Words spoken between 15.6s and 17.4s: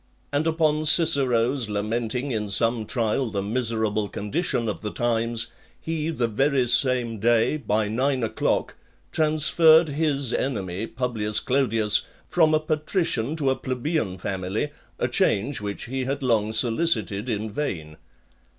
which he had long solicited